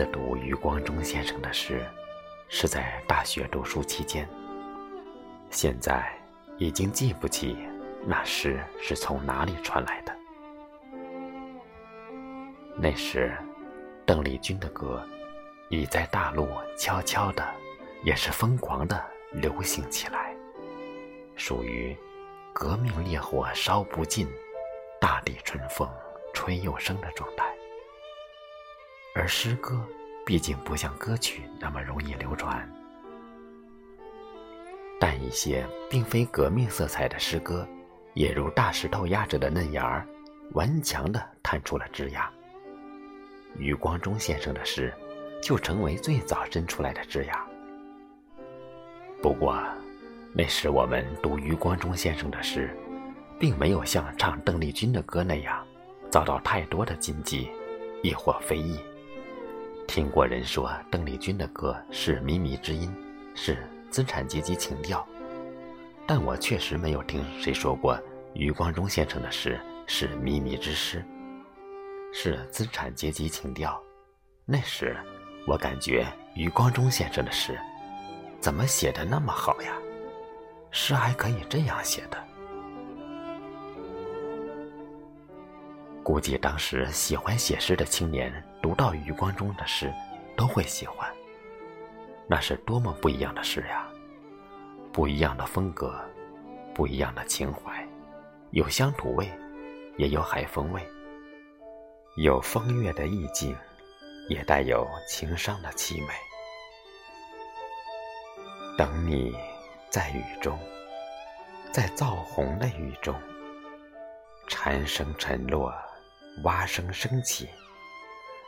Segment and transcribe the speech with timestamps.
[0.00, 1.86] 次读余光中先生的诗，
[2.48, 4.26] 是在大学读书期间。
[5.50, 6.10] 现在
[6.56, 7.54] 已经记不起
[8.06, 10.16] 那诗是从哪里传来的。
[12.78, 13.36] 那时，
[14.06, 15.06] 邓丽君的歌
[15.68, 16.48] 已在大陆
[16.78, 17.46] 悄悄的，
[18.02, 20.34] 也是疯狂的流行起来，
[21.36, 21.94] 属于
[22.54, 24.26] 革命烈火烧不尽，
[24.98, 25.86] 大地春风
[26.32, 27.49] 吹又生的状态。
[29.14, 29.84] 而诗歌
[30.24, 32.68] 毕竟不像歌曲那么容易流传，
[35.00, 37.66] 但一些并非革命色彩的诗歌，
[38.14, 40.06] 也如大石头压着的嫩芽儿，
[40.52, 42.30] 顽强地探出了枝桠。
[43.58, 44.94] 余光中先生的诗，
[45.42, 47.36] 就成为最早伸出来的枝桠。
[49.20, 49.60] 不过，
[50.32, 52.70] 那时我们读余光中先生的诗，
[53.40, 55.66] 并没有像唱邓丽君的歌那样，
[56.10, 57.50] 遭到太多的禁忌，
[58.04, 58.78] 亦或非议。
[59.90, 62.94] 听过人说邓丽君的歌是靡靡之音，
[63.34, 63.58] 是
[63.90, 65.04] 资产阶级情调，
[66.06, 68.00] 但我确实没有听谁说过
[68.32, 71.04] 余光中先生的诗是靡靡之诗，
[72.12, 73.82] 是资产阶级情调。
[74.44, 74.96] 那时
[75.44, 77.58] 我感觉余光中先生的诗
[78.38, 79.76] 怎么写的那么好呀？
[80.70, 82.16] 诗还可以这样写的。
[86.04, 89.92] 估计当时喜欢写诗的青年读到余光中的诗，
[90.36, 91.10] 都会喜欢。
[92.26, 93.88] 那是多么不一样的诗呀！
[94.92, 95.98] 不一样的风格，
[96.74, 97.86] 不一样的情怀，
[98.50, 99.28] 有乡土味，
[99.96, 100.86] 也有海风味，
[102.16, 103.56] 有风月的意境，
[104.28, 106.14] 也带有情伤的凄美。
[108.76, 109.34] 等你，
[109.88, 110.58] 在雨中，
[111.72, 113.14] 在燥红的雨中，
[114.48, 115.74] 蝉声沉落。
[116.44, 117.50] 蛙声升起，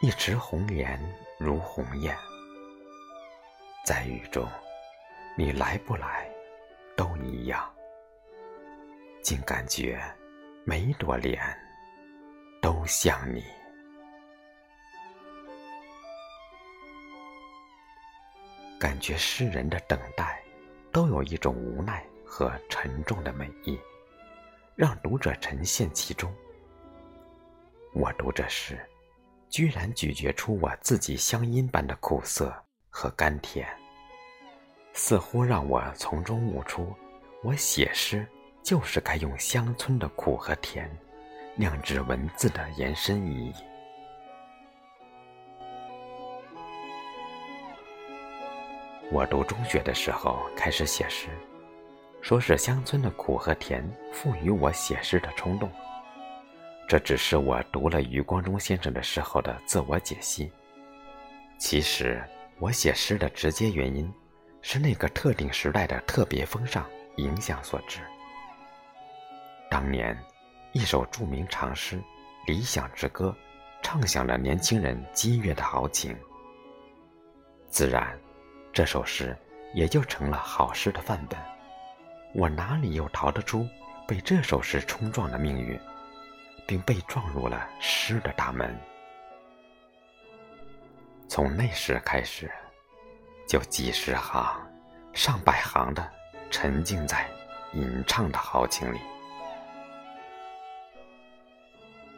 [0.00, 1.00] 一池红颜
[1.38, 2.14] 如鸿雁。
[3.86, 4.46] 在雨中，
[5.36, 6.28] 你来不来，
[6.96, 7.72] 都一样。
[9.22, 10.02] 竟感觉
[10.64, 11.40] 每朵莲
[12.60, 13.42] 都像你。
[18.78, 20.42] 感觉诗人的等待，
[20.92, 23.80] 都有一种无奈和沉重的美意，
[24.76, 26.30] 让读者沉陷其中。
[27.94, 28.78] 我读这诗，
[29.54, 32.52] 居然咀嚼出我自己乡音般的苦涩
[32.90, 33.64] 和甘甜，
[34.92, 36.92] 似乎让我从中悟出，
[37.44, 38.26] 我写诗
[38.64, 40.90] 就是该用乡村的苦和甜，
[41.54, 43.54] 酿制文字的延伸意义。
[49.12, 51.28] 我读中学的时候开始写诗，
[52.20, 55.70] 说是乡村的苦和甜赋予我写诗的冲动。
[56.86, 60.50] 这只是我读了余光中先生的时候的自我解析。
[61.58, 62.22] 其实，
[62.58, 64.12] 我写诗的直接原因，
[64.60, 66.86] 是那个特定时代的特别风尚
[67.16, 68.00] 影响所致。
[69.70, 70.16] 当年，
[70.72, 71.96] 一首著名长诗
[72.46, 73.34] 《理想之歌》，
[73.82, 76.14] 唱响了年轻人激越的豪情。
[77.68, 78.18] 自然，
[78.72, 79.36] 这首诗
[79.72, 81.38] 也就成了好诗的范本。
[82.34, 83.66] 我哪里又逃得出
[84.06, 85.80] 被这首诗冲撞的命运？
[86.66, 88.78] 并被撞入了诗的大门。
[91.28, 92.50] 从那时开始，
[93.46, 94.60] 就几十行、
[95.12, 96.08] 上百行的
[96.50, 97.28] 沉浸在
[97.72, 99.00] 吟唱的豪情里。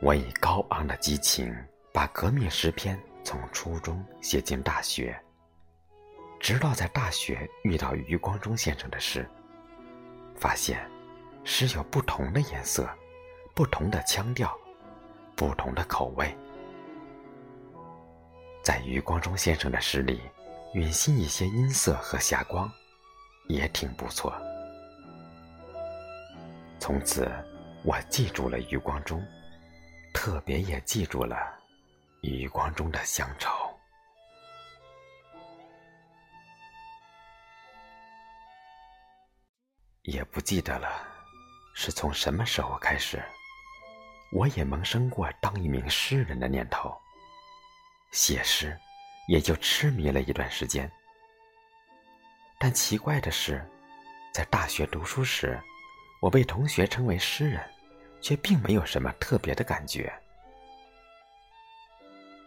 [0.00, 1.54] 我以高昂的激情，
[1.92, 5.16] 把革命诗篇从初中写进大学，
[6.40, 9.28] 直到在大学遇到余光中先生的诗，
[10.34, 10.84] 发现
[11.44, 12.88] 诗有不同的颜色。
[13.54, 14.58] 不同的腔调，
[15.36, 16.34] 不同的口味，
[18.64, 20.22] 在余光中先生的诗里，
[20.72, 22.70] 允吸一些音色和霞光，
[23.48, 24.32] 也挺不错。
[26.80, 27.30] 从此，
[27.84, 29.22] 我记住了余光中，
[30.14, 31.36] 特别也记住了
[32.22, 33.50] 余光中的乡愁。
[40.04, 41.06] 也不记得了，
[41.74, 43.22] 是从什么时候开始。
[44.32, 46.96] 我也萌生过当一名诗人的念头，
[48.12, 48.76] 写诗
[49.28, 50.90] 也就痴迷了一段时间。
[52.58, 53.62] 但奇怪的是，
[54.32, 55.60] 在大学读书时，
[56.20, 57.62] 我被同学称为诗人，
[58.22, 60.10] 却并没有什么特别的感觉。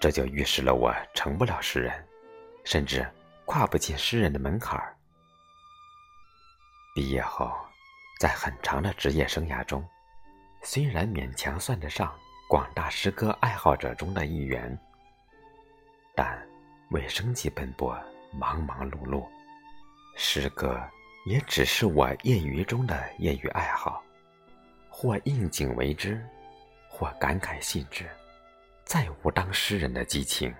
[0.00, 2.08] 这就预示了我成不了诗人，
[2.64, 3.06] 甚至
[3.44, 4.96] 跨不进诗人的门槛儿。
[6.94, 7.54] 毕业后，
[8.20, 9.86] 在很长的职业生涯中。
[10.66, 12.10] 虽然勉强算得上
[12.48, 14.76] 广大诗歌爱好者中的一员，
[16.16, 16.42] 但
[16.90, 17.94] 为生计奔波，
[18.32, 19.28] 忙忙碌碌，
[20.16, 20.80] 诗歌
[21.26, 24.02] 也只是我业余中的业余爱好，
[24.88, 26.26] 或应景为之，
[26.88, 28.08] 或感慨兴致，
[28.86, 30.52] 再无当诗人的激情。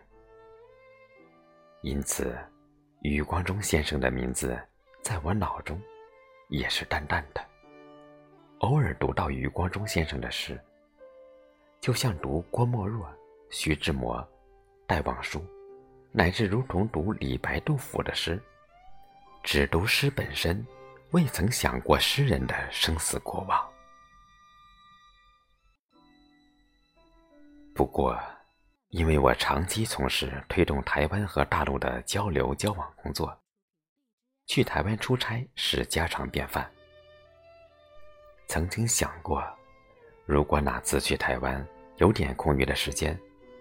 [1.80, 2.36] 因此，
[3.00, 4.54] 余光中先生的名字
[5.02, 5.80] 在我脑中
[6.50, 7.42] 也是淡淡的。
[8.58, 10.58] 偶尔读到余光中先生的诗，
[11.80, 13.06] 就像读郭沫若、
[13.50, 14.26] 徐志摩、
[14.86, 15.44] 戴望舒，
[16.12, 18.42] 乃至如同读李白、杜甫的诗，
[19.42, 20.66] 只读诗本身，
[21.10, 23.70] 未曾想过诗人的生死过往。
[27.74, 28.18] 不过，
[28.88, 33.36] 因为我长期从事推动台湾和大陆的交流交往工作，
[34.46, 36.70] 去台湾出差是家常便饭。
[38.46, 39.42] 曾经想过，
[40.26, 43.18] 如果哪次去台湾有点空余的时间，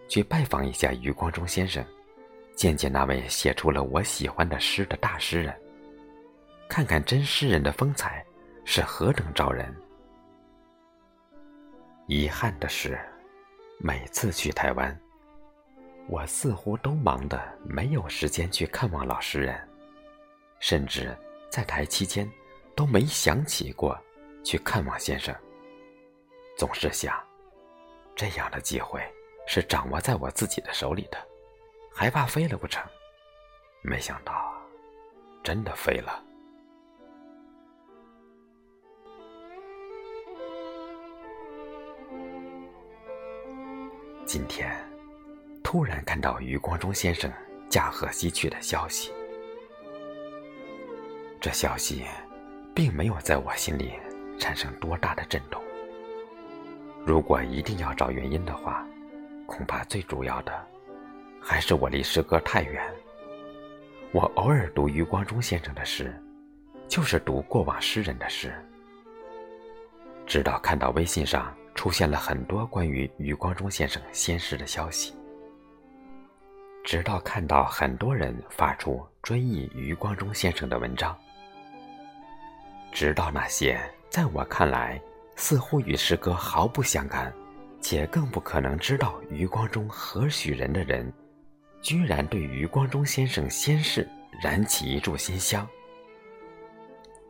[0.08, 1.84] 去拜访一下余光中先生，
[2.56, 5.56] 见见那位写出了我喜欢的诗的大诗人，
[6.68, 8.26] 看看真诗人的风采
[8.66, 9.74] 是何等招人。
[12.08, 13.00] 遗憾的是，
[13.80, 15.00] 每次去台湾，
[16.08, 19.58] 我似乎都忙得没有时间去看望老诗人，
[20.60, 21.18] 甚至
[21.50, 22.30] 在台期间
[22.76, 23.98] 都没想起过。
[24.44, 25.34] 去看望先生，
[26.58, 27.18] 总是想，
[28.16, 29.02] 这样的机会
[29.48, 31.18] 是掌握在我自己的手里的，
[31.94, 32.84] 还怕飞了不成？
[33.82, 34.54] 没想到，
[35.44, 36.24] 真的飞了。
[44.26, 44.74] 今天，
[45.64, 47.32] 突然看到余光中先生
[47.70, 49.12] 驾鹤西去的消息，
[51.42, 52.06] 这消息，
[52.74, 53.94] 并没有在我心里。
[54.44, 55.64] 产生多大的震动？
[57.06, 58.86] 如果一定要找原因的话，
[59.46, 60.52] 恐怕最主要的
[61.42, 62.84] 还是我离诗歌太远。
[64.12, 66.14] 我偶尔读余光中先生的诗，
[66.90, 68.54] 就是读过往诗人的诗。
[70.28, 75.14] 直到看到微信上出现了很多关于余光中先生仙逝的消息，
[76.84, 81.18] 直到看到很多人发出追忆余光中先生的文章，
[82.92, 83.80] 直到那些。
[84.14, 85.02] 在我看来，
[85.36, 87.34] 似乎与诗歌毫不相干，
[87.82, 91.12] 且更不可能知道余光中何许人的人，
[91.82, 94.08] 居然对余光中先生仙逝
[94.40, 95.68] 燃起一炷新香。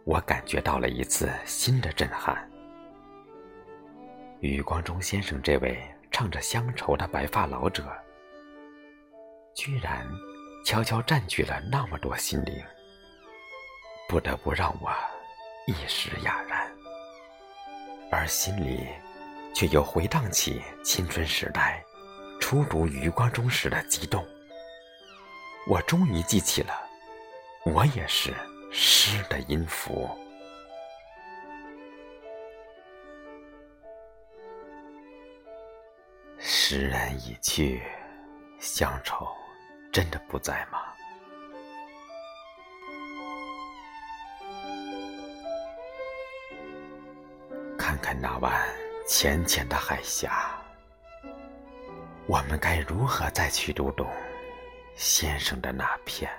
[0.04, 2.52] 我感觉到了一次新的震撼。
[4.42, 5.82] 余光中先生这位
[6.12, 7.86] 唱着乡愁的白发老者，
[9.56, 10.06] 居然
[10.66, 12.62] 悄悄占据了那么多心灵，
[14.10, 14.92] 不得不让我
[15.66, 16.63] 一时哑然。
[18.14, 18.88] 而心里，
[19.56, 21.84] 却又回荡起青春时代
[22.40, 24.26] 初读余光中时的激动。
[25.68, 26.74] 我终于记起了，
[27.66, 28.34] 我也是
[28.72, 30.10] 诗的音符。
[36.38, 37.82] 诗人已去，
[38.60, 39.28] 乡愁
[39.92, 40.94] 真的不在吗？
[47.84, 48.50] 看看那湾
[49.06, 50.58] 浅浅的海峡，
[52.28, 54.10] 我们该如何再去读懂
[54.96, 56.32] 先生的那片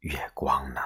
[0.00, 0.82] 月光呢？